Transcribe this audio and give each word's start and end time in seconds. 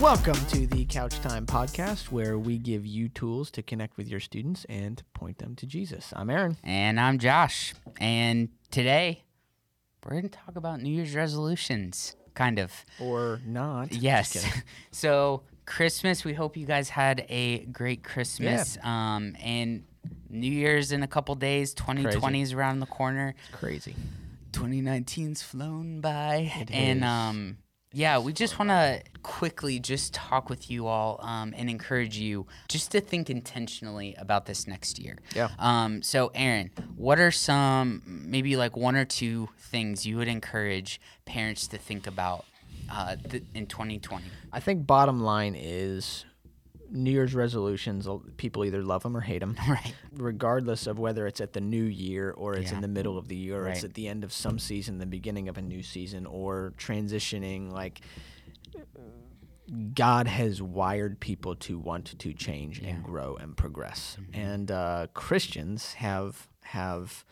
Welcome 0.00 0.36
to 0.46 0.64
the 0.68 0.84
Couch 0.84 1.20
Time 1.22 1.44
podcast, 1.44 2.12
where 2.12 2.38
we 2.38 2.56
give 2.56 2.86
you 2.86 3.08
tools 3.08 3.50
to 3.50 3.62
connect 3.64 3.96
with 3.96 4.06
your 4.06 4.20
students 4.20 4.64
and 4.68 5.02
point 5.12 5.38
them 5.38 5.56
to 5.56 5.66
Jesus. 5.66 6.12
I'm 6.14 6.30
Aaron. 6.30 6.56
And 6.62 7.00
I'm 7.00 7.18
Josh. 7.18 7.74
And 8.00 8.50
today 8.70 9.24
we're 10.04 10.12
going 10.12 10.22
to 10.22 10.28
talk 10.28 10.54
about 10.54 10.80
New 10.80 10.92
Year's 10.92 11.16
resolutions, 11.16 12.14
kind 12.34 12.60
of. 12.60 12.72
Or 13.00 13.40
not. 13.44 13.92
Yes. 13.92 14.46
so, 14.92 15.42
Christmas, 15.66 16.24
we 16.24 16.32
hope 16.32 16.56
you 16.56 16.64
guys 16.64 16.88
had 16.88 17.26
a 17.28 17.64
great 17.64 18.04
Christmas. 18.04 18.78
Um, 18.84 19.34
and 19.42 19.82
New 20.30 20.52
Year's 20.52 20.92
in 20.92 21.02
a 21.02 21.08
couple 21.08 21.34
days, 21.34 21.74
2020 21.74 22.40
is 22.40 22.52
around 22.52 22.78
the 22.78 22.86
corner. 22.86 23.34
Crazy. 23.50 23.96
2019's 24.52 25.42
flown 25.42 26.00
by. 26.00 26.52
It 26.54 26.70
and 26.70 26.98
is. 27.00 27.04
um 27.04 27.56
yeah, 27.92 28.18
we 28.18 28.32
just 28.32 28.58
want 28.58 28.70
to 28.70 29.02
quickly 29.22 29.78
just 29.78 30.12
talk 30.14 30.50
with 30.50 30.70
you 30.70 30.86
all 30.86 31.20
um, 31.22 31.54
and 31.56 31.70
encourage 31.70 32.18
you 32.18 32.46
just 32.68 32.90
to 32.92 33.00
think 33.00 33.30
intentionally 33.30 34.14
about 34.18 34.46
this 34.46 34.66
next 34.66 34.98
year. 34.98 35.18
Yeah. 35.34 35.48
Um, 35.58 36.02
so, 36.02 36.30
Aaron, 36.34 36.70
what 36.96 37.18
are 37.18 37.30
some 37.30 38.02
maybe 38.06 38.56
like 38.56 38.76
one 38.76 38.96
or 38.96 39.04
two 39.04 39.48
things 39.58 40.06
you 40.06 40.16
would 40.18 40.28
encourage 40.28 41.00
parents 41.24 41.66
to 41.68 41.78
think 41.78 42.06
about 42.06 42.44
uh, 42.90 43.16
th- 43.28 43.44
in 43.54 43.66
2020? 43.66 44.24
I 44.52 44.60
think 44.60 44.86
bottom 44.86 45.20
line 45.20 45.54
is 45.58 46.24
New 46.90 47.10
Year's 47.10 47.34
resolutions, 47.34 48.08
people 48.36 48.64
either 48.64 48.82
love 48.82 49.02
them 49.02 49.16
or 49.16 49.20
hate 49.20 49.40
them. 49.40 49.56
Right. 49.68 49.94
regardless 50.14 50.86
of 50.86 50.98
whether 50.98 51.26
it's 51.26 51.40
at 51.40 51.52
the 51.52 51.60
new 51.60 51.84
year 51.84 52.30
or 52.30 52.54
it's 52.54 52.70
Yeah. 52.70 52.76
in 52.76 52.82
the 52.82 52.88
middle 52.88 53.18
of 53.18 53.28
the 53.28 53.36
year 53.36 53.62
or 53.64 53.68
it's 53.68 53.84
at 53.84 53.94
the 53.94 54.08
end 54.08 54.24
of 54.24 54.32
some 54.32 54.58
season, 54.58 54.98
the 54.98 55.06
beginning 55.06 55.48
of 55.48 55.58
a 55.58 55.62
new 55.62 55.82
season, 55.82 56.24
or 56.26 56.72
transitioning. 56.78 57.70
Like, 57.72 58.00
God 59.94 60.26
has 60.26 60.62
wired 60.62 61.20
people 61.20 61.54
to 61.56 61.78
want 61.78 62.18
to 62.18 62.32
change 62.32 62.80
and 62.80 63.02
grow 63.04 63.36
and 63.36 63.54
progress, 63.56 64.16
Mm-hmm. 64.20 64.40
and 64.40 64.70
uh, 64.70 65.06
Christians 65.14 65.94
have 65.94 66.48
have. 66.62 67.24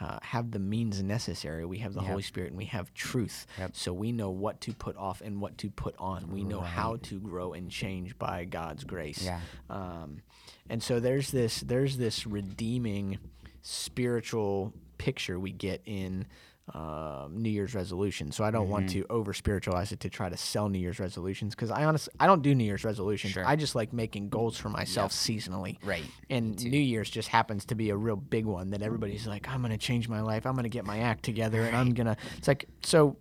Uh, 0.00 0.18
have 0.22 0.50
the 0.50 0.58
means 0.58 1.02
necessary. 1.02 1.64
We 1.64 1.78
have 1.78 1.94
the 1.94 2.00
Yep. 2.00 2.10
Holy 2.10 2.22
Spirit 2.22 2.48
and 2.48 2.58
we 2.58 2.64
have 2.64 2.92
truth. 2.94 3.46
Yep. 3.58 3.70
So 3.74 3.92
we 3.92 4.10
know 4.10 4.28
what 4.30 4.60
to 4.62 4.72
put 4.72 4.96
off 4.96 5.20
and 5.20 5.40
what 5.40 5.56
to 5.58 5.70
put 5.70 5.94
on. 5.98 6.30
We 6.32 6.42
know 6.42 6.60
how 6.60 6.96
to 7.02 7.20
grow 7.20 7.52
and 7.52 7.70
change 7.70 8.18
by 8.18 8.44
God's 8.44 8.82
grace. 8.82 9.24
Yeah. 9.24 9.40
Um, 9.70 10.22
and 10.68 10.82
so 10.82 10.98
there's 10.98 11.30
this 11.30 11.60
there's 11.60 11.96
this 11.96 12.26
redeeming 12.26 13.18
spiritual 13.62 14.72
picture 14.98 15.38
we 15.38 15.52
get 15.52 15.80
in 15.86 16.26
um, 16.72 17.36
New 17.42 17.50
Year's 17.50 17.74
resolutions. 17.74 18.36
So 18.36 18.44
I 18.44 18.50
don't 18.50 18.68
want 18.70 18.86
Mm-hmm. 18.86 19.00
to 19.02 19.06
over 19.10 19.34
spiritualize 19.34 19.92
it 19.92 20.00
to 20.00 20.08
try 20.08 20.28
to 20.30 20.36
sell 20.36 20.68
New 20.68 20.78
Year's 20.78 20.98
resolutions 20.98 21.54
because 21.54 21.70
I 21.70 21.84
honestly 21.84 22.12
I 22.18 22.26
don't 22.26 22.42
do 22.42 22.54
New 22.54 22.64
Year's 22.64 22.84
resolutions. 22.84 23.34
Sure. 23.34 23.46
I 23.46 23.56
just 23.56 23.74
like 23.74 23.92
making 23.92 24.30
goals 24.30 24.56
for 24.56 24.70
myself 24.70 25.12
seasonally. 25.12 25.76
Right. 25.84 26.04
And 26.30 26.62
New 26.64 26.78
Year's 26.80 27.10
just 27.10 27.28
happens 27.28 27.66
to 27.66 27.74
be 27.74 27.90
a 27.90 27.96
real 27.96 28.16
big 28.16 28.46
one 28.46 28.70
that 28.70 28.80
everybody's 28.82 29.26
like, 29.26 29.46
I'm 29.48 29.60
gonna 29.60 29.76
change 29.76 30.08
my 30.08 30.20
life. 30.22 30.46
I'm 30.46 30.56
gonna 30.56 30.68
get 30.70 30.86
my 30.86 31.00
act 31.00 31.22
together, 31.24 31.62
and 31.62 31.76
I'm 31.76 31.92
gonna. 31.92 32.16
It's 32.38 32.48
like 32.48 32.66
so. 32.82 33.16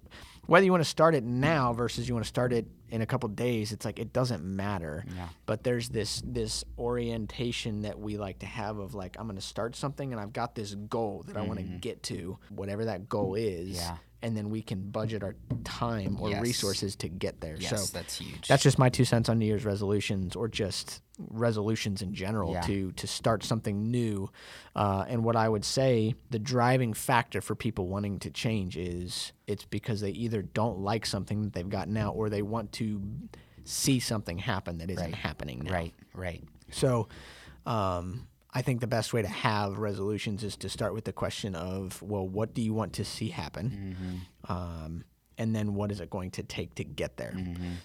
Whether 0.46 0.66
you 0.66 0.72
want 0.72 0.84
to 0.84 0.90
start 0.90 1.16
it 1.16 1.24
now 1.24 1.72
versus 1.72 2.06
you 2.08 2.14
want 2.14 2.26
to 2.26 2.30
start 2.30 2.52
it 2.52 2.66
in 2.94 3.02
a 3.02 3.06
couple 3.08 3.28
days, 3.30 3.72
it's 3.72 3.86
like 3.86 3.98
it 3.98 4.14
doesn't 4.14 4.44
matter. 4.44 5.04
Yeah. 5.16 5.28
But 5.48 5.64
there's 5.64 5.90
this 5.90 6.22
this 6.26 6.64
orientation 6.78 7.82
that 7.82 8.00
we 8.00 8.18
like 8.18 8.40
to 8.40 8.46
have 8.46 8.78
of 8.78 8.94
like 8.94 9.18
I'm 9.20 9.26
going 9.26 9.36
to 9.36 9.42
start 9.42 9.76
something 9.76 10.12
and 10.14 10.22
I've 10.22 10.34
got 10.34 10.56
this 10.56 10.76
goal 10.76 11.24
that 11.28 11.36
I 11.38 11.42
want 11.42 11.60
to 11.60 11.66
get 11.66 12.04
to, 12.04 12.38
whatever 12.50 12.86
that 12.86 13.10
goal 13.10 13.36
is, 13.36 13.78
Mm-hmm. 13.78 13.94
Yeah. 13.94 13.98
and 14.22 14.38
then 14.38 14.50
we 14.50 14.62
can 14.62 14.80
budget 14.92 15.24
our 15.24 15.36
time 15.64 16.18
or 16.22 16.30
Yes. 16.30 16.42
resources 16.42 16.96
to 16.98 17.10
get 17.10 17.42
there. 17.42 17.56
Yes, 17.60 17.90
so 17.90 17.98
that's 17.98 18.18
huge. 18.20 18.48
that's 18.48 18.64
just 18.64 18.78
my 18.80 18.90
two 18.90 19.06
cents 19.06 19.28
on 19.30 19.40
New 19.40 19.46
Year's 19.46 19.66
resolutions 19.66 20.36
or 20.36 20.48
just 20.48 21.02
resolutions 21.30 22.02
in 22.02 22.14
general 22.14 22.54
Yeah. 22.54 22.62
to 22.62 22.92
to 22.94 23.06
start 23.08 23.44
something 23.44 23.92
new. 23.92 24.30
Uh, 24.76 25.06
and 25.08 25.24
what 25.24 25.36
I 25.36 25.48
would 25.54 25.66
say 25.66 26.16
the 26.32 26.40
driving 26.40 26.94
factor 26.94 27.40
for 27.42 27.54
people 27.56 27.88
wanting 27.88 28.20
to 28.20 28.30
change 28.32 28.78
is 28.78 29.32
it's 29.46 29.66
because 29.66 30.00
they 30.02 30.12
either 30.26 30.42
don't 30.42 30.80
like 30.80 31.06
something 31.06 31.44
that 31.44 31.54
they've 31.54 31.70
got 31.80 31.88
now 31.88 32.10
or 32.12 32.30
they 32.30 32.42
want 32.42 32.72
to 32.74 32.83
see 33.66 34.00
something 34.00 34.38
happen 34.40 34.78
that 34.80 34.90
isn't 34.90 35.04
Right. 35.06 35.16
happening 35.16 35.62
now. 35.64 35.72
right, 35.74 35.94
right. 36.14 36.44
So, 36.72 37.08
um, 37.66 38.28
I 38.56 38.62
think 38.62 38.82
the 38.82 38.88
best 38.88 39.14
way 39.14 39.22
to 39.22 39.28
have 39.28 39.78
resolutions 39.78 40.44
is 40.44 40.56
to 40.58 40.70
start 40.70 40.94
with 40.94 41.06
the 41.06 41.14
question 41.14 41.56
of, 41.56 42.02
well, 42.02 42.28
what 42.28 42.54
do 42.54 42.62
you 42.62 42.74
want 42.74 42.94
to 42.94 43.06
see 43.06 43.30
happen? 43.30 44.18
Um, 44.48 45.06
and 45.38 45.56
then 45.56 45.74
what 45.74 45.92
is 45.92 46.00
it 46.00 46.10
going 46.12 46.30
to 46.32 46.44
take 46.44 46.76
to 46.76 46.84
get 46.84 47.18
there? 47.18 47.36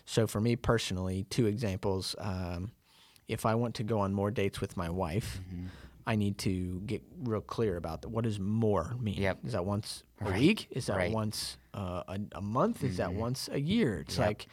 So, 0.04 0.26
for 0.26 0.40
me 0.40 0.56
personally, 0.56 1.24
two 1.30 1.46
examples. 1.46 2.14
Um, 2.18 2.72
if 3.28 3.46
I 3.46 3.54
want 3.54 3.74
to 3.76 3.82
go 3.82 4.00
on 4.00 4.12
more 4.12 4.30
dates 4.30 4.60
with 4.60 4.76
my 4.76 4.90
wife, 4.90 5.40
I 6.06 6.16
need 6.16 6.38
to 6.38 6.80
get 6.86 7.02
real 7.22 7.40
clear 7.42 7.76
about 7.76 8.04
what 8.06 8.24
does 8.24 8.38
more 8.40 8.94
mean. 9.00 9.20
Yep. 9.22 9.38
Is 9.46 9.52
that 9.52 9.64
once 9.64 10.02
a 10.20 10.32
week? 10.32 10.66
Is 10.70 10.86
that 10.86 10.96
Right. 10.96 11.12
once 11.12 11.56
uh, 11.74 12.02
a, 12.08 12.18
a 12.32 12.40
month? 12.42 12.82
Is 12.84 12.96
that 12.98 13.12
once 13.14 13.48
a 13.52 13.60
year? 13.60 14.00
It's 14.00 14.16
Yep. 14.18 14.26
like, 14.26 14.46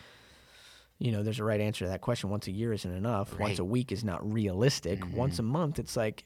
you 1.00 1.12
know, 1.12 1.24
there's 1.24 1.40
a 1.40 1.44
right 1.44 1.60
answer 1.60 1.86
to 1.86 1.90
that 1.90 2.02
question. 2.02 2.30
Once 2.30 2.48
a 2.48 2.52
year 2.52 2.72
isn't 2.74 2.92
enough. 2.96 3.38
Once 3.40 3.60
a 3.60 3.66
week 3.66 3.92
is 3.92 4.04
not 4.04 4.32
realistic. 4.32 5.00
Mm-hmm. 5.00 5.16
Once 5.18 5.40
a 5.40 5.44
month, 5.44 5.78
it's 5.80 5.98
like 5.98 6.26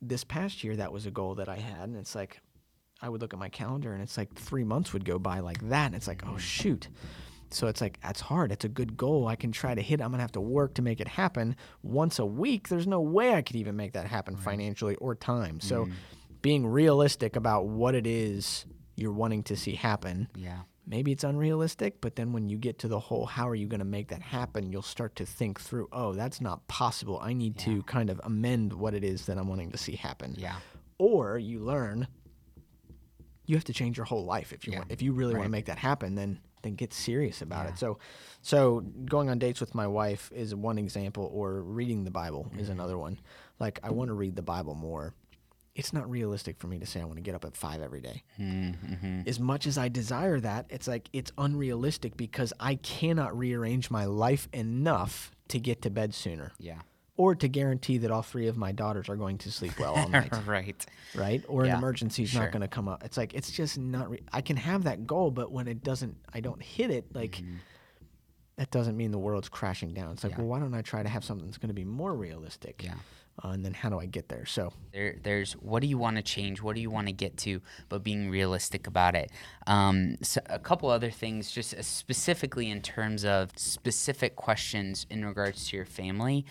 this 0.00 0.24
past 0.24 0.64
year 0.64 0.76
that 0.76 0.92
was 0.92 1.06
a 1.06 1.10
goal 1.10 1.34
that 1.36 1.48
I 1.48 1.56
had, 1.56 1.88
and 1.88 1.96
it's 1.96 2.14
like 2.14 2.40
I 3.02 3.08
would 3.08 3.20
look 3.20 3.32
at 3.34 3.38
my 3.40 3.48
calendar 3.48 3.92
and 3.92 4.02
it's 4.02 4.16
like 4.18 4.34
three 4.34 4.64
months 4.64 4.92
would 4.92 5.04
go 5.04 5.18
by 5.18 5.40
like 5.40 5.68
that, 5.68 5.86
and 5.86 5.94
it's 5.94 6.06
like 6.08 6.22
Mm-hmm. 6.22 6.34
oh 6.34 6.38
shoot. 6.38 6.88
So 7.52 7.66
it's 7.66 7.80
like 7.80 7.98
that's 8.00 8.20
hard. 8.20 8.52
It's 8.52 8.64
a 8.64 8.68
good 8.68 8.96
goal. 8.96 9.26
I 9.26 9.36
can 9.36 9.50
try 9.52 9.74
to 9.74 9.82
hit. 9.82 10.00
I'm 10.00 10.10
gonna 10.12 10.22
have 10.22 10.32
to 10.32 10.40
work 10.40 10.74
to 10.74 10.82
make 10.82 11.00
it 11.00 11.08
happen. 11.08 11.56
Once 11.82 12.18
a 12.18 12.24
week, 12.26 12.68
there's 12.68 12.86
no 12.86 13.00
way 13.00 13.34
I 13.34 13.42
could 13.42 13.56
even 13.56 13.74
make 13.76 13.92
that 13.94 14.06
happen 14.06 14.36
financially 14.36 14.94
or 14.96 15.14
time. 15.14 15.60
So 15.60 15.84
Mm-hmm. 15.86 15.92
being 16.42 16.66
realistic 16.66 17.36
about 17.36 17.66
what 17.66 17.94
it 17.94 18.06
is 18.06 18.64
you're 18.96 19.12
wanting 19.12 19.42
to 19.44 19.56
see 19.56 19.74
happen 19.74 20.28
Yeah. 20.36 20.60
Maybe 20.90 21.12
it's 21.12 21.22
unrealistic, 21.24 22.00
but 22.00 22.16
then 22.16 22.32
when 22.32 22.48
you 22.48 22.58
get 22.58 22.80
to 22.80 22.88
the 22.88 22.98
whole 22.98 23.24
how 23.24 23.48
are 23.48 23.54
you 23.54 23.68
going 23.68 23.78
to 23.78 23.84
make 23.86 24.08
that 24.08 24.20
happen, 24.20 24.70
you'll 24.70 24.82
start 24.82 25.14
to 25.16 25.24
think 25.24 25.60
through, 25.60 25.88
oh, 25.92 26.12
that's 26.12 26.40
not 26.40 26.66
possible. 26.66 27.18
I 27.22 27.32
need 27.32 27.56
to 27.58 27.82
kind 27.84 28.10
of 28.10 28.20
amend 28.24 28.72
what 28.72 28.92
it 28.92 29.04
is 29.04 29.26
that 29.26 29.38
I'm 29.38 29.46
wanting 29.48 29.70
to 29.70 29.78
see 29.78 29.94
happen. 29.96 30.34
Yeah. 30.36 30.56
Or 30.98 31.38
you 31.38 31.60
learn 31.60 32.08
you 33.46 33.56
have 33.56 33.64
to 33.64 33.72
change 33.72 33.96
your 33.96 34.06
whole 34.06 34.24
life 34.24 34.52
if 34.52 34.64
you 34.66 34.72
Yeah. 34.72 34.80
want 34.80 34.92
if 34.92 35.02
you 35.02 35.12
really 35.12 35.34
want 35.34 35.44
to 35.46 35.50
make 35.50 35.66
that 35.66 35.78
happen, 35.78 36.14
then 36.14 36.38
then 36.62 36.74
get 36.74 36.92
serious 36.92 37.40
about 37.40 37.64
Yeah. 37.64 37.70
it. 37.72 37.78
So 37.78 37.98
so 38.42 38.80
going 39.06 39.28
on 39.30 39.38
dates 39.38 39.60
with 39.60 39.74
my 39.74 39.86
wife 39.86 40.30
is 40.34 40.54
one 40.54 40.78
example 40.78 41.28
or 41.32 41.62
reading 41.62 42.04
the 42.04 42.10
Bible 42.10 42.48
is 42.58 42.64
Mm-hmm. 42.64 42.72
another 42.72 42.98
one. 42.98 43.18
Like 43.58 43.80
I 43.82 43.90
want 43.90 44.08
to 44.08 44.14
read 44.14 44.36
the 44.36 44.42
Bible 44.42 44.74
more. 44.74 45.14
It's 45.80 45.92
not 45.92 46.08
realistic 46.10 46.58
for 46.58 46.66
me 46.68 46.78
to 46.78 46.86
say 46.86 47.00
I 47.00 47.04
want 47.04 47.16
to 47.16 47.22
get 47.22 47.34
up 47.34 47.44
at 47.44 47.56
5 47.56 47.80
every 47.82 48.00
day 48.00 48.22
Mm-hmm. 48.38 49.22
as 49.26 49.40
much 49.40 49.66
as 49.66 49.76
I 49.78 49.88
desire 49.88 50.38
that, 50.40 50.66
it's 50.70 50.86
like 50.86 51.08
it's 51.12 51.32
unrealistic 51.38 52.16
because 52.16 52.52
I 52.60 52.74
cannot 52.76 53.36
rearrange 53.36 53.90
my 53.90 54.04
life 54.04 54.48
enough 54.52 55.32
to 55.48 55.58
get 55.58 55.82
to 55.82 55.90
bed 55.90 56.14
sooner 56.14 56.52
Yeah. 56.58 56.80
or 57.16 57.34
to 57.34 57.48
guarantee 57.48 57.98
that 57.98 58.10
all 58.10 58.22
three 58.22 58.46
of 58.46 58.56
my 58.56 58.72
daughters 58.72 59.08
are 59.08 59.16
going 59.16 59.38
to 59.38 59.50
sleep 59.50 59.78
well 59.80 59.94
all 59.94 60.08
night, 60.18 60.32
right. 60.46 60.86
right? 61.14 61.44
Or 61.48 61.62
an 61.62 61.68
Yeah, 61.68 61.78
emergency 61.78 62.22
is 62.24 62.30
sure. 62.30 62.42
not 62.42 62.52
going 62.52 62.62
to 62.62 62.68
come 62.68 62.86
up. 62.88 63.02
It's 63.04 63.16
like 63.16 63.34
it's 63.34 63.50
just 63.50 63.78
not 63.78 64.10
re- 64.10 64.22
I 64.32 64.42
can 64.42 64.56
have 64.56 64.84
that 64.84 65.06
goal, 65.06 65.30
but 65.30 65.50
when 65.50 65.66
it 65.66 65.82
doesn't 65.82 66.16
I 66.34 66.40
don't 66.40 66.62
hit 66.62 66.90
it 66.90 67.06
like 67.14 67.42
that 68.56 68.70
doesn't 68.70 68.96
mean 68.96 69.10
the 69.10 69.18
world's 69.18 69.48
crashing 69.48 69.94
down. 69.94 70.12
It's 70.12 70.22
like, 70.24 70.32
Mm-hmm. 70.32 70.42
Yeah. 70.42 70.46
well, 70.46 70.50
why 70.50 70.60
don't 70.60 70.74
I 70.74 70.82
try 70.82 71.02
to 71.02 71.08
have 71.08 71.24
something 71.24 71.46
that's 71.46 71.58
going 71.58 71.68
to 71.68 71.74
be 71.74 71.84
more 71.84 72.14
realistic? 72.14 72.82
Yeah. 72.84 72.94
Uh, 73.42 73.48
and 73.48 73.64
then 73.64 73.72
how 73.72 73.88
do 73.88 73.98
I 73.98 74.06
get 74.06 74.28
there? 74.28 74.44
So, 74.44 74.72
There, 74.92 75.16
there's 75.22 75.52
what 75.54 75.80
do 75.80 75.86
you 75.88 75.96
want 75.96 76.16
to 76.16 76.22
change? 76.22 76.60
What 76.60 76.74
do 76.74 76.82
you 76.82 76.90
want 76.90 77.06
to 77.06 77.12
get 77.12 77.36
to? 77.38 77.62
But 77.88 78.02
being 78.04 78.28
realistic 78.30 78.86
about 78.86 79.14
it. 79.14 79.30
Um, 79.66 80.16
so 80.22 80.40
a 80.46 80.58
couple 80.58 80.90
other 80.90 81.10
things, 81.10 81.50
just 81.50 81.74
uh, 81.74 81.82
specifically 81.82 82.68
in 82.70 82.82
terms 82.82 83.24
of 83.24 83.50
specific 83.56 84.36
questions 84.36 85.06
in 85.08 85.24
regards 85.24 85.68
to 85.68 85.76
your 85.76 85.86
family. 85.86 86.44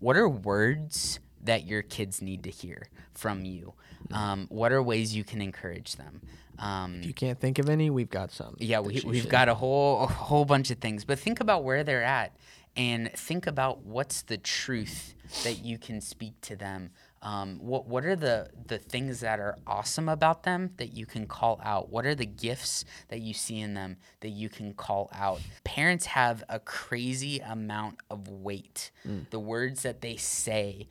What 0.00 0.16
are 0.16 0.28
words 0.28 1.18
that 1.44 1.66
your 1.66 1.82
kids 1.82 2.20
need 2.20 2.42
to 2.44 2.50
hear 2.50 2.88
from 3.14 3.44
you? 3.44 3.72
Um, 4.12 4.46
what 4.50 4.70
are 4.72 4.82
ways 4.82 5.16
you 5.16 5.24
can 5.24 5.40
encourage 5.40 5.96
them? 5.96 6.20
Um, 6.58 6.96
if 7.00 7.06
you 7.06 7.14
can't 7.14 7.38
think 7.40 7.58
of 7.58 7.68
any, 7.70 7.88
we've 7.88 8.10
got 8.10 8.32
some. 8.32 8.56
yeah, 8.58 8.80
we, 8.80 9.00
we've 9.06 9.22
should- 9.22 9.30
got 9.30 9.48
a 9.48 9.54
whole 9.54 10.02
a 10.02 10.06
whole 10.06 10.44
bunch 10.44 10.70
of 10.70 10.78
things, 10.78 11.04
but 11.04 11.18
think 11.18 11.40
about 11.40 11.62
where 11.64 11.84
they're 11.84 12.02
at 12.04 12.36
and 12.78 13.10
think 13.12 13.48
about 13.48 13.84
what's 13.84 14.22
the 14.22 14.38
truth 14.38 15.14
that 15.42 15.64
you 15.64 15.76
can 15.78 16.00
speak 16.00 16.40
to 16.42 16.56
them. 16.56 16.90
Um, 17.20 17.58
what 17.58 17.88
what 17.88 18.04
are 18.04 18.14
the 18.14 18.48
the 18.68 18.78
things 18.78 19.18
that 19.20 19.40
are 19.40 19.58
awesome 19.66 20.08
about 20.08 20.44
them 20.44 20.70
that 20.76 20.96
you 20.96 21.04
can 21.04 21.26
call 21.26 21.60
out? 21.64 21.90
What 21.90 22.06
are 22.06 22.14
the 22.14 22.24
gifts 22.24 22.84
that 23.08 23.20
you 23.20 23.34
see 23.34 23.58
in 23.58 23.74
them 23.74 23.96
that 24.20 24.28
you 24.28 24.48
can 24.48 24.72
call 24.72 25.10
out? 25.12 25.40
Parents 25.64 26.06
have 26.06 26.44
a 26.48 26.60
crazy 26.60 27.40
amount 27.40 27.96
of 28.08 28.28
weight. 28.28 28.92
Mm. 29.06 29.28
The 29.30 29.40
words 29.40 29.82
that 29.82 30.00
they 30.00 30.16
say 30.16 30.86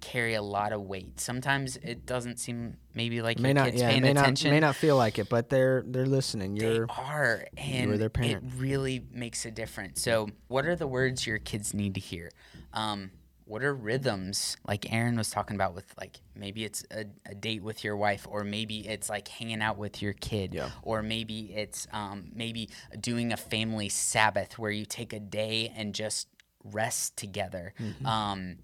carry 0.00 0.34
a 0.34 0.42
lot 0.42 0.72
of 0.72 0.82
weight. 0.82 1.20
Sometimes 1.20 1.76
it 1.78 2.06
doesn't 2.06 2.38
seem 2.38 2.76
maybe 2.94 3.22
like 3.22 3.38
may 3.38 3.48
your 3.48 3.54
not 3.54 3.66
kids 3.66 3.80
yeah 3.80 3.90
paying 3.90 4.02
may 4.02 4.12
not 4.12 4.22
attention. 4.22 4.50
may 4.50 4.60
not 4.60 4.74
feel 4.74 4.96
like 4.96 5.18
it 5.18 5.28
but 5.28 5.48
they're 5.48 5.84
they're 5.86 6.06
listening 6.06 6.56
you're 6.56 6.86
they 6.86 6.92
are, 6.96 7.46
and 7.56 7.92
their 7.98 8.10
it 8.16 8.42
really 8.56 9.04
makes 9.12 9.44
a 9.44 9.50
difference. 9.50 10.02
So, 10.02 10.28
what 10.48 10.66
are 10.66 10.76
the 10.76 10.86
words 10.86 11.26
your 11.26 11.38
kids 11.38 11.74
need 11.74 11.94
to 11.94 12.00
hear? 12.00 12.30
Um, 12.72 13.10
what 13.44 13.62
are 13.64 13.74
rhythms 13.74 14.58
like 14.66 14.92
Aaron 14.92 15.16
was 15.16 15.30
talking 15.30 15.54
about 15.56 15.74
with 15.74 15.86
like 15.98 16.20
maybe 16.36 16.64
it's 16.64 16.84
a, 16.90 17.06
a 17.24 17.34
date 17.34 17.62
with 17.62 17.82
your 17.82 17.96
wife 17.96 18.26
or 18.30 18.44
maybe 18.44 18.86
it's 18.86 19.08
like 19.08 19.26
hanging 19.26 19.62
out 19.62 19.78
with 19.78 20.02
your 20.02 20.12
kid 20.12 20.52
Yeah. 20.52 20.68
or 20.82 21.02
maybe 21.02 21.54
it's 21.54 21.86
um, 21.92 22.30
maybe 22.34 22.68
doing 23.00 23.32
a 23.32 23.38
family 23.38 23.88
Sabbath 23.88 24.58
where 24.58 24.70
you 24.70 24.84
take 24.84 25.14
a 25.14 25.18
day 25.20 25.72
and 25.74 25.94
just 25.94 26.28
rest 26.62 27.16
together. 27.16 27.72
Mm-hmm. 27.80 28.04
Um, 28.06 28.56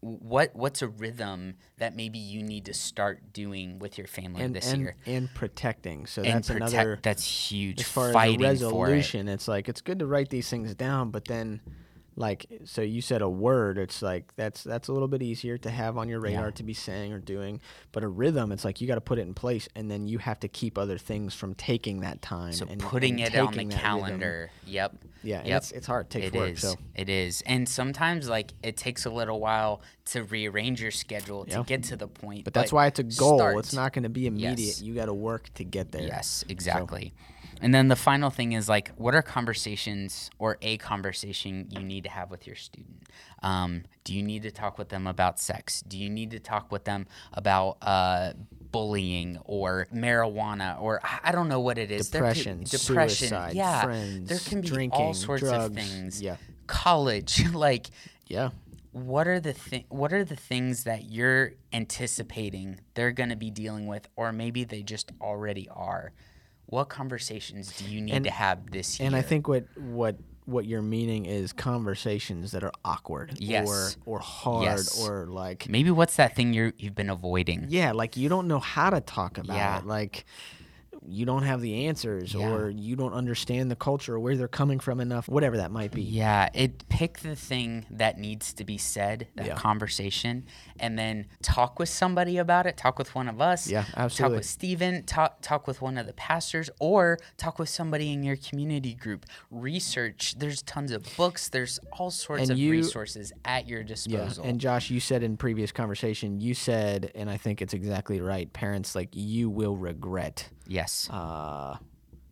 what 0.00 0.50
what's 0.56 0.80
a 0.80 0.88
rhythm 0.88 1.54
that 1.76 1.94
maybe 1.94 2.18
you 2.18 2.42
need 2.42 2.64
to 2.64 2.72
start 2.74 3.32
doing 3.34 3.78
with 3.78 3.98
your 3.98 4.06
family 4.06 4.42
and 4.42 4.54
this 4.56 4.72
and, 4.72 4.80
year? 4.82 4.96
and 5.04 5.28
protecting 5.34 6.06
so 6.06 6.22
And 6.22 6.36
that's 6.36 6.48
protect, 6.48 6.72
another 6.74 6.98
that's 7.02 7.24
huge. 7.50 7.80
as 7.80 7.86
far 7.88 8.10
Fighting 8.12 8.44
as 8.44 8.62
a 8.62 8.70
for 8.70 8.86
it. 8.88 8.92
resolution 8.92 9.28
it's 9.28 9.46
like 9.46 9.68
it's 9.68 9.82
good 9.82 9.98
to 9.98 10.06
write 10.06 10.30
these 10.30 10.48
things 10.48 10.74
down 10.74 11.10
but 11.10 11.26
then 11.26 11.60
like 12.16 12.46
so 12.64 12.82
you 12.82 13.00
said 13.00 13.22
a 13.22 13.28
word 13.28 13.78
it's 13.78 14.02
like 14.02 14.34
that's 14.36 14.62
that's 14.64 14.88
a 14.88 14.92
little 14.92 15.08
bit 15.08 15.22
easier 15.22 15.56
to 15.56 15.70
have 15.70 15.96
on 15.96 16.08
your 16.08 16.20
radar 16.20 16.46
Yeah. 16.46 16.50
to 16.50 16.62
be 16.62 16.74
saying 16.74 17.12
or 17.12 17.18
doing 17.20 17.60
but 17.92 18.02
a 18.02 18.08
rhythm 18.08 18.52
it's 18.52 18.64
like 18.64 18.80
you 18.80 18.86
got 18.88 18.96
to 18.96 19.00
put 19.00 19.18
it 19.18 19.22
in 19.22 19.32
place 19.34 19.68
and 19.76 19.90
then 19.90 20.06
you 20.08 20.18
have 20.18 20.40
to 20.40 20.48
keep 20.48 20.76
other 20.76 20.98
things 20.98 21.34
from 21.34 21.54
taking 21.54 22.00
that 22.00 22.20
time 22.20 22.52
So 22.52 22.66
and 22.68 22.80
putting 22.80 23.22
and 23.22 23.34
it 23.34 23.38
on 23.38 23.52
the 23.52 23.58
that 23.58 23.64
rhythm. 23.66 23.78
calendar. 23.78 24.50
Yep. 24.66 24.96
yeah 25.22 25.42
Yep. 25.44 25.56
it's, 25.56 25.70
it's 25.72 25.86
hard 25.86 26.06
it 26.06 26.10
takes 26.10 26.26
It 26.26 26.34
work 26.34 26.50
is. 26.50 26.60
so 26.60 26.74
It 26.94 27.08
is. 27.08 27.42
And 27.46 27.68
sometimes 27.68 28.28
like 28.28 28.52
it 28.62 28.76
takes 28.76 29.06
a 29.06 29.10
little 29.10 29.38
while 29.40 29.80
to 30.06 30.24
rearrange 30.24 30.82
your 30.82 30.90
schedule 30.90 31.46
Yeah. 31.48 31.58
to 31.58 31.64
get 31.64 31.84
to 31.84 31.96
the 31.96 32.08
point. 32.08 32.44
but 32.44 32.52
that's 32.54 32.72
why 32.72 32.86
it's 32.86 32.98
a 32.98 33.04
goal 33.04 33.38
start. 33.38 33.56
it's 33.58 33.72
not 33.72 33.92
going 33.92 34.02
to 34.02 34.08
be 34.08 34.26
immediate 34.26 34.58
Yes. 34.58 34.82
you 34.82 34.94
got 34.94 35.06
to 35.06 35.14
work 35.14 35.48
to 35.54 35.64
get 35.64 35.92
there 35.92 36.02
Yes, 36.02 36.44
exactly. 36.48 37.14
And 37.60 37.74
then 37.74 37.88
the 37.88 37.96
final 37.96 38.30
thing 38.30 38.52
is 38.52 38.68
like, 38.68 38.90
what 38.96 39.14
are 39.14 39.22
conversations 39.22 40.30
or 40.38 40.56
a 40.62 40.76
conversation 40.78 41.66
you 41.70 41.80
need 41.82 42.04
to 42.04 42.10
have 42.10 42.30
with 42.30 42.46
your 42.46 42.56
student? 42.56 43.08
Um, 43.42 43.84
do 44.04 44.14
you 44.14 44.22
need 44.22 44.42
to 44.42 44.50
talk 44.50 44.78
with 44.78 44.88
them 44.88 45.06
about 45.06 45.38
sex? 45.38 45.82
Do 45.82 45.98
you 45.98 46.08
need 46.08 46.30
to 46.30 46.38
talk 46.40 46.72
with 46.72 46.84
them 46.84 47.06
about 47.32 47.76
uh, 47.82 48.32
bullying 48.70 49.38
or 49.44 49.86
marijuana 49.94 50.80
or 50.80 51.00
I 51.02 51.32
don't 51.32 51.48
know 51.48 51.60
what 51.60 51.78
it 51.78 51.90
is. 51.90 52.08
Could- 52.08 52.18
Depression, 52.18 52.64
depression, 52.64 53.28
suicide, 53.28 53.54
yeah. 53.54 53.82
friends, 53.82 54.28
there 54.28 54.38
can 54.38 54.60
be 54.60 54.68
all 54.68 54.74
drinking, 54.74 55.14
sorts 55.14 55.42
of 55.42 55.48
drugs, 55.48 55.74
things. 55.74 56.22
yeah. 56.22 56.36
College, 56.66 57.50
like 57.52 57.88
yeah 58.26 58.50
what 58.92 59.28
are 59.28 59.38
the 59.40 59.52
thi- 59.52 59.86
what 59.88 60.12
are 60.12 60.24
the 60.24 60.36
things 60.36 60.84
that 60.84 61.04
you're 61.10 61.52
anticipating 61.72 62.80
they're 62.94 63.12
going 63.12 63.28
to 63.28 63.36
be 63.36 63.50
dealing 63.50 63.86
with 63.86 64.08
or 64.16 64.32
maybe 64.32 64.64
they 64.64 64.82
just 64.82 65.12
already 65.20 65.68
are 65.68 66.12
what 66.70 66.88
conversations 66.88 67.72
do 67.76 67.84
you 67.84 68.00
need 68.00 68.12
And- 68.14 68.24
to 68.24 68.30
have 68.30 68.70
this 68.70 68.98
year 68.98 69.06
And 69.06 69.16
I 69.16 69.22
think 69.22 69.46
what 69.48 69.64
what 69.76 70.16
what 70.46 70.64
you're 70.66 70.82
meaning 70.82 71.26
is 71.26 71.52
conversations 71.52 72.50
that 72.52 72.64
are 72.64 72.72
awkward 72.84 73.34
Yes. 73.38 73.68
or 74.06 74.16
or 74.16 74.18
hard 74.20 74.64
Yes. 74.64 74.98
or 75.06 75.26
like 75.26 75.68
maybe 75.68 75.90
what's 75.90 76.16
that 76.16 76.34
thing 76.34 76.52
you 76.54 76.72
you've 76.78 76.94
been 76.94 77.10
avoiding 77.10 77.66
yeah, 77.68 77.92
like 77.92 78.16
you 78.16 78.28
don't 78.28 78.48
know 78.48 78.58
how 78.58 78.90
to 78.90 79.00
talk 79.00 79.38
about 79.38 79.56
Yeah. 79.56 79.78
it. 79.78 79.86
Like 79.86 80.24
you 81.06 81.24
don't 81.24 81.42
have 81.44 81.60
the 81.60 81.86
answers 81.86 82.34
Yeah. 82.34 82.50
or 82.50 82.68
you 82.70 82.94
don't 82.96 83.12
understand 83.14 83.70
the 83.70 83.76
culture 83.76 84.14
or 84.16 84.20
where 84.20 84.36
they're 84.36 84.48
coming 84.48 84.78
from 84.80 85.00
enough, 85.00 85.28
whatever 85.28 85.56
that 85.58 85.70
might 85.70 85.92
be. 85.92 86.02
yeah 86.02 86.48
it 86.54 86.88
pick 86.88 87.20
the 87.20 87.34
thing 87.34 87.86
that 87.90 88.18
needs 88.18 88.52
to 88.54 88.64
be 88.64 88.76
said 88.76 89.26
that 89.36 89.46
Yeah. 89.46 89.54
conversation 89.54 90.44
and 90.78 90.98
then 90.98 91.26
talk 91.42 91.78
with 91.78 91.88
somebody 91.88 92.36
about 92.38 92.66
it 92.66 92.76
talk 92.76 92.98
with 92.98 93.14
one 93.14 93.28
of 93.28 93.40
us 93.40 93.68
Yeah, 93.68 93.84
absolutely. 93.96 94.34
talk 94.36 94.38
with 94.40 94.46
Steven, 94.46 95.02
talk 95.04 95.40
talk 95.40 95.66
with 95.66 95.80
one 95.80 95.96
of 95.98 96.06
the 96.06 96.12
pastors, 96.12 96.68
or 96.80 97.18
talk 97.36 97.58
with 97.58 97.68
somebody 97.68 98.12
in 98.12 98.22
your 98.22 98.36
community 98.36 98.94
group. 98.94 99.26
Research. 99.50 100.34
There's 100.38 100.62
tons 100.62 100.90
of 100.90 101.04
books. 101.16 101.48
There's 101.48 101.78
all 101.92 102.10
sorts 102.10 102.42
And 102.44 102.50
of 102.52 102.58
you- 102.58 102.70
resources 102.70 103.32
at 103.44 103.66
your 103.68 103.80
Yeah, 103.80 103.86
disposal. 103.86 104.44
and 104.44 104.60
Josh, 104.60 104.90
you 104.90 105.00
said 105.00 105.22
in 105.22 105.36
previous 105.36 105.70
conversation, 105.72 106.40
you 106.40 106.54
said, 106.54 107.10
and 107.14 107.30
I 107.30 107.36
think 107.36 107.60
it's 107.62 107.74
exactly 107.74 108.20
right. 108.20 108.52
Parents, 108.52 108.94
like 108.94 109.10
you 109.12 109.48
will 109.50 109.76
regret 109.76 110.48
yes. 110.70 111.08
uh, 111.10 111.76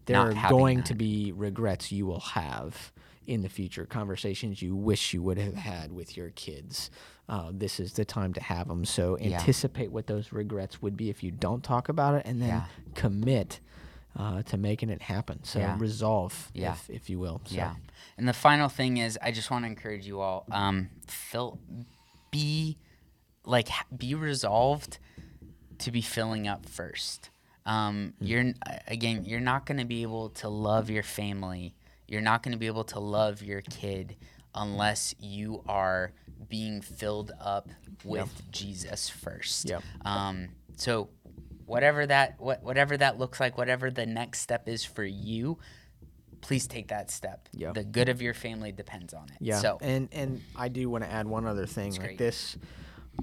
there 0.06 0.17
Not 0.17 0.37
are 0.37 0.49
going 0.50 0.79
that. 0.79 0.87
to 0.87 0.94
be 0.94 1.32
regrets 1.32 1.93
you 1.93 2.06
will 2.06 2.20
have 2.20 2.93
in 3.26 3.43
the 3.43 3.49
future 3.50 3.85
conversations 3.85 4.62
you 4.62 4.75
wish 4.75 5.12
you 5.12 5.20
would 5.23 5.37
have 5.38 5.55
had 5.55 5.93
with 5.93 6.17
your 6.17 6.31
kids 6.31 6.90
uh, 7.29 7.50
this 7.52 7.79
is 7.79 7.93
the 7.93 8.05
time 8.06 8.32
to 8.32 8.43
have 8.43 8.69
them 8.69 8.87
so 8.87 9.19
Yeah. 9.20 9.37
anticipate 9.38 9.93
what 9.93 10.06
those 10.06 10.32
regrets 10.32 10.81
would 10.81 10.96
be 10.96 11.11
if 11.11 11.23
you 11.23 11.31
don't 11.31 11.62
talk 11.62 11.90
about 11.90 12.14
it 12.14 12.23
and 12.25 12.40
then 12.40 12.49
Yeah. 12.49 12.64
commit 12.94 13.61
uh, 14.17 14.43
to 14.44 14.56
making 14.56 14.88
it 14.88 15.02
happen 15.02 15.44
so 15.44 15.58
Yeah. 15.58 15.76
resolve 15.79 16.50
Yeah. 16.55 16.73
if, 16.73 16.88
if 16.88 17.11
you 17.11 17.19
will 17.19 17.43
so 17.44 17.55
Yeah. 17.56 17.75
And 18.17 18.26
the 18.26 18.32
final 18.32 18.69
thing 18.70 18.96
is, 18.96 19.19
I 19.23 19.31
just 19.31 19.50
want 19.50 19.64
to 19.64 19.69
encourage 19.69 20.06
you 20.06 20.20
all. 20.20 20.44
Um, 20.50 20.88
fill, 21.06 21.58
be 22.32 22.76
like 23.44 23.69
be 23.96 24.14
resolved 24.14 24.99
to 25.79 25.90
be 25.93 26.00
filling 26.00 26.49
up 26.49 26.67
first. 26.69 27.31
Um, 27.68 28.14
You're 28.18 28.54
again, 28.86 29.26
you're 29.26 29.40
not 29.40 29.66
going 29.66 29.76
to 29.78 29.84
be 29.84 30.00
able 30.02 30.30
to 30.30 30.48
love 30.48 30.88
your 30.88 31.02
family. 31.02 31.74
You're 32.06 32.22
not 32.22 32.42
going 32.42 32.52
to 32.52 32.58
be 32.58 32.66
able 32.66 32.84
to 32.84 32.98
love 32.98 33.42
your 33.42 33.60
kid 33.60 34.16
unless 34.54 35.14
you 35.20 35.62
are 35.68 36.12
being 36.48 36.80
filled 36.80 37.30
up 37.38 37.68
with 38.04 38.50
Jesus 38.50 39.10
first. 39.10 39.68
Yep. 39.68 39.82
Um, 40.04 40.48
so 40.76 41.10
whatever 41.66 42.06
that 42.06 42.40
what, 42.40 42.62
whatever 42.62 42.96
that 42.96 43.18
looks 43.18 43.38
like, 43.38 43.58
whatever 43.58 43.90
the 43.90 44.06
next 44.06 44.40
step 44.40 44.66
is 44.66 44.82
for 44.82 45.04
you, 45.04 45.58
please 46.40 46.66
take 46.66 46.88
that 46.88 47.10
step. 47.10 47.50
Yeah. 47.52 47.72
The 47.72 47.84
good 47.84 48.08
of 48.08 48.22
your 48.22 48.32
family 48.32 48.72
depends 48.72 49.12
on 49.12 49.24
it. 49.24 49.36
Yeah, 49.40 49.58
So 49.58 49.76
and 49.82 50.08
and 50.12 50.40
I 50.56 50.68
do 50.68 50.88
want 50.88 51.04
to 51.04 51.10
add 51.10 51.26
one 51.26 51.46
other 51.46 51.66
thing. 51.66 51.94
Like 51.96 52.16
this, 52.16 52.56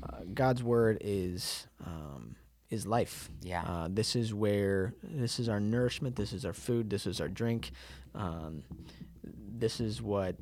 uh, 0.04 0.20
God's 0.34 0.62
word 0.62 1.00
is 1.02 1.66
um, 1.84 2.36
is 2.70 2.86
life. 2.88 3.30
Yeah. 3.42 3.64
Uh, 3.64 3.88
this 3.92 4.16
is 4.16 4.34
where 4.34 4.94
this 5.04 5.40
is 5.40 5.50
our 5.50 5.60
nourishment. 5.60 6.16
This 6.16 6.34
is 6.34 6.46
our 6.46 6.54
food. 6.54 6.90
This 6.90 7.06
is 7.08 7.22
our 7.22 7.28
drink. 7.30 7.72
Um, 8.14 8.64
this 9.24 9.80
is 9.80 10.02
what 10.02 10.36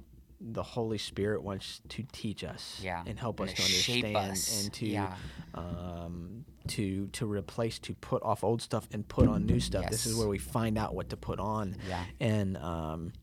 the 0.46 0.64
Holy 0.64 0.98
Spirit 0.98 1.42
wants 1.44 1.82
to 1.90 2.04
teach 2.12 2.44
us. 2.44 2.80
Yeah, 2.84 3.04
and 3.06 3.18
help 3.18 3.40
and 3.40 3.50
us 3.50 3.56
to 3.56 3.62
understand 3.62 4.18
us. 4.18 4.64
and 4.64 4.74
to 4.74 4.88
Yeah. 4.88 5.16
um, 5.54 6.46
to 6.68 7.08
to 7.08 7.26
replace 7.26 7.80
to 7.80 7.94
put 7.96 8.24
off 8.24 8.44
old 8.44 8.62
stuff 8.62 8.88
and 8.92 9.08
put 9.08 9.28
on 9.28 9.46
new 9.46 9.60
stuff. 9.60 9.90
This 9.90 10.06
is 10.06 10.16
where 10.16 10.28
we 10.28 10.38
find 10.38 10.78
out 10.78 10.96
what 10.96 11.10
to 11.10 11.18
put 11.18 11.40
on. 11.40 11.76
Yeah. 11.88 12.04
and 12.20 12.58
um, 12.58 13.14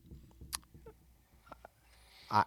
I 2.30 2.44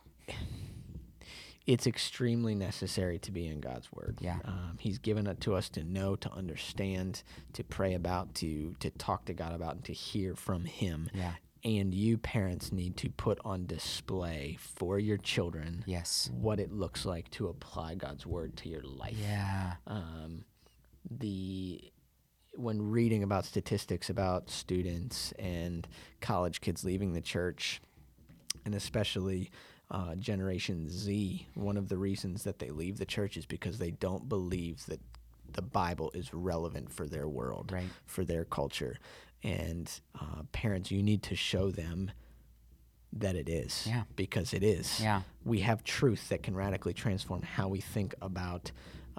it's 1.65 1.88
extremely 1.88 2.55
necessary 2.55 3.20
to 3.20 3.32
be 3.32 3.48
in 3.48 3.62
God's 3.62 3.91
word. 3.91 4.17
Yeah. 4.20 4.39
Um, 4.43 4.77
he's 4.79 4.98
given 4.98 5.27
it 5.27 5.39
to 5.41 5.55
us 5.55 5.70
to 5.70 5.84
know, 5.84 6.15
to 6.17 6.32
understand, 6.32 7.24
to 7.53 7.63
pray 7.63 7.93
about, 7.93 8.36
to 8.36 8.75
to 8.79 8.89
talk 8.91 9.25
to 9.25 9.34
God 9.34 9.53
about, 9.53 9.75
and 9.75 9.84
to 9.86 9.93
hear 9.93 10.36
from 10.36 10.65
Him. 10.65 11.10
Yeah. 11.13 11.34
And 11.65 11.93
you 11.93 12.17
parents 12.17 12.74
need 12.74 12.98
to 12.98 13.10
put 13.10 13.39
on 13.46 13.65
display 13.65 14.58
for 14.60 15.00
your 15.00 15.15
children 15.15 15.86
yes. 15.88 16.29
what 16.34 16.60
it 16.60 16.74
looks 16.74 17.05
like 17.05 17.32
to 17.32 17.48
apply 17.48 17.96
God's 17.96 18.25
word 18.25 18.58
to 18.58 18.70
your 18.70 18.84
life. 18.84 19.15
Yeah. 19.17 19.75
Um, 19.88 20.43
the 21.10 21.82
when 22.55 22.82
reading 22.91 23.24
about 23.24 23.46
statistics 23.46 24.10
about 24.10 24.50
students 24.50 25.32
and 25.39 25.88
college 26.20 26.60
kids 26.60 26.84
leaving 26.84 27.13
the 27.13 27.22
church, 27.22 27.82
and 28.65 28.75
especially 28.75 29.50
uh, 29.93 30.15
Generation 30.15 30.89
Z, 30.89 31.47
one 31.53 31.77
of 31.77 31.88
the 31.88 31.97
reasons 31.97 32.43
that 32.43 32.59
they 32.59 32.71
leave 32.71 32.97
the 32.97 33.05
church 33.05 33.38
is 33.38 33.45
because 33.45 33.77
they 33.77 33.91
don't 33.91 34.27
believe 34.27 34.85
that 34.88 35.00
the 35.51 35.62
Bible 35.62 36.12
is 36.15 36.33
relevant 36.33 36.91
for 36.91 37.05
their 37.07 37.27
world, 37.27 37.71
Right. 37.71 37.85
for 38.05 38.25
their 38.25 38.43
culture. 38.43 38.97
And 39.43 39.89
uh, 40.19 40.43
parents, 40.51 40.89
you 40.89 41.03
need 41.03 41.21
to 41.23 41.35
show 41.35 41.69
them 41.69 42.12
that 43.12 43.35
it 43.35 43.47
is. 43.47 43.85
Yeah. 43.88 44.03
Because 44.15 44.53
it 44.53 44.63
is. 44.63 45.00
Yeah. 45.00 45.21
We 45.45 45.59
have 45.59 45.83
truth 45.83 46.29
that 46.29 46.41
can 46.41 46.55
radically 46.55 46.93
transform 46.93 47.43
how 47.43 47.67
we 47.67 47.79
think 47.79 48.15
about 48.21 48.71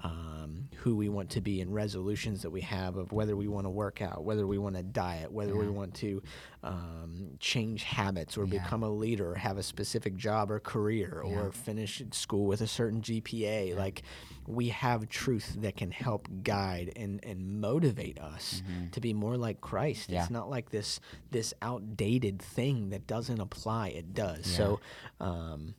um, 0.03 0.67
who 0.77 0.95
we 0.95 1.09
want 1.09 1.29
to 1.31 1.41
be 1.41 1.61
and 1.61 1.73
resolutions 1.73 2.41
that 2.41 2.49
we 2.49 2.61
have 2.61 2.97
of 2.97 3.11
whether 3.11 3.35
we 3.35 3.47
want 3.47 3.65
to 3.65 3.69
work 3.69 4.01
out, 4.01 4.23
whether 4.23 4.45
we 4.45 4.57
want 4.57 4.75
to 4.75 4.83
diet, 4.83 5.31
whether 5.31 5.55
we 5.55 5.67
want 5.67 5.93
to 5.95 6.21
um, 6.63 7.31
change 7.39 7.83
habits 7.83 8.37
or 8.37 8.45
Yeah. 8.45 8.61
become 8.63 8.83
a 8.83 8.89
leader 8.89 9.31
or 9.31 9.35
have 9.35 9.57
a 9.57 9.63
specific 9.63 10.15
job 10.15 10.51
or 10.51 10.59
career 10.59 11.23
Yeah. 11.25 11.39
or 11.39 11.51
finish 11.51 12.01
school 12.11 12.45
with 12.45 12.61
a 12.61 12.67
certain 12.67 13.01
GPA. 13.01 13.75
Like 13.75 14.03
we 14.47 14.69
have 14.69 15.07
truth 15.09 15.55
that 15.61 15.75
can 15.75 15.91
help 15.91 16.27
guide 16.43 16.91
and, 16.95 17.23
and 17.23 17.59
motivate 17.61 18.19
us 18.19 18.61
to 18.91 18.99
be 19.01 19.13
more 19.13 19.37
like 19.37 19.61
Christ. 19.61 20.03
Mm-hmm. 20.03 20.13
Yeah. 20.13 20.21
It's 20.23 20.31
not 20.31 20.49
like 20.49 20.69
this 20.71 20.99
this 21.31 21.53
outdated 21.61 22.41
thing 22.41 22.89
that 22.89 23.07
doesn't 23.07 23.39
apply. 23.39 23.89
It 23.89 24.13
does. 24.13 24.45
So 24.45 24.79
um, 25.19 25.75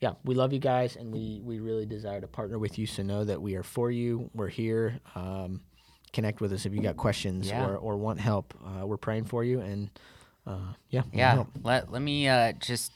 yeah, 0.00 0.12
we 0.24 0.34
love 0.34 0.52
you 0.52 0.58
guys, 0.58 0.96
and 0.96 1.12
we 1.12 1.40
we 1.44 1.60
really 1.60 1.86
desire 1.86 2.20
to 2.20 2.26
partner 2.26 2.58
with 2.58 2.78
you. 2.78 2.86
So 2.86 3.02
know 3.02 3.24
that 3.24 3.40
we 3.40 3.54
are 3.54 3.62
for 3.62 3.90
you. 3.90 4.30
We're 4.34 4.48
here. 4.48 4.98
Um, 5.14 5.60
connect 6.12 6.40
with 6.40 6.52
us 6.52 6.66
if 6.66 6.74
you 6.74 6.80
got 6.82 6.96
questions 6.96 7.48
Yeah. 7.48 7.66
or, 7.66 7.76
or 7.76 7.96
want 7.96 8.18
help. 8.20 8.54
Uh, 8.64 8.86
we're 8.86 8.96
praying 8.96 9.24
for 9.26 9.44
you, 9.44 9.60
and 9.60 9.90
uh, 10.46 10.72
yeah, 10.88 11.02
Yeah. 11.12 11.44
Let 11.62 11.92
let 11.92 12.02
me 12.02 12.28
uh, 12.28 12.52
just 12.52 12.92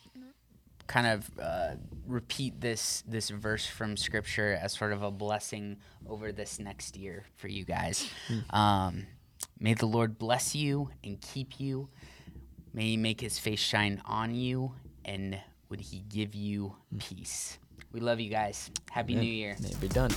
kind 0.87 1.07
of 1.07 1.31
uh, 1.41 1.75
repeat 2.07 2.61
this 2.61 3.03
this 3.07 3.29
verse 3.31 3.67
from 3.67 3.97
scripture 3.97 4.59
as 4.61 4.73
sort 4.73 4.93
of 4.93 5.03
a 5.03 5.11
blessing 5.11 5.77
over 6.07 6.33
this 6.33 6.59
next 6.59 6.97
year 6.97 7.25
for 7.37 7.49
you 7.49 7.65
guys. 7.65 8.09
Um, 8.51 9.07
may 9.61 9.75
the 9.75 9.87
Lord 9.87 10.19
bless 10.19 10.55
you 10.55 10.91
and 11.03 11.21
keep 11.21 11.61
you. 11.61 11.89
May 12.73 12.85
He 12.91 12.97
make 12.97 13.21
His 13.21 13.39
face 13.39 13.61
shine 13.61 14.03
on 14.07 14.35
you, 14.35 14.73
and 15.05 15.39
would 15.75 15.81
He 15.81 16.05
give 16.09 16.37
you 16.37 16.73
peace. 17.01 17.59
We 17.91 17.99
love 17.99 18.21
you 18.21 18.31
guys. 18.31 18.71
Happy 18.93 19.17
New 19.17 19.23
Year. 19.23 19.57
May 19.61 19.71
it 19.71 19.81
be 19.81 19.89
done. 19.89 20.13